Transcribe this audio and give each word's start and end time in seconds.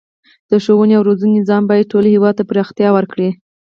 د 0.49 0.51
ښوونې 0.63 0.93
او 0.97 1.03
روزنې 1.09 1.33
نظام 1.41 1.63
باید 1.69 1.89
ټول 1.91 2.05
هیواد 2.13 2.33
ته 2.39 2.43
پراختیا 2.49 2.89
ورکړي. 2.93 3.29